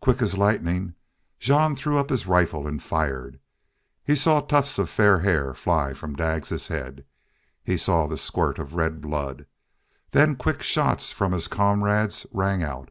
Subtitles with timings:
[0.00, 0.96] Quick as lightning
[1.38, 3.38] Jean threw up his rifle and fired.
[4.02, 7.04] He saw tufts of fair hair fly from Daggs's head.
[7.62, 9.46] He saw the squirt of red blood.
[10.10, 12.90] Then quick shots from his comrades rang out.